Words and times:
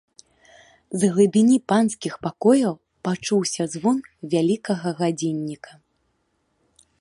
З 1.01 1.09
глыбіні 1.17 1.57
панскіх 1.71 2.13
пакояў 2.27 2.73
пачуўся 3.09 3.63
звон 3.75 3.97
вялікага 4.33 4.89
гадзінніка. 5.03 5.71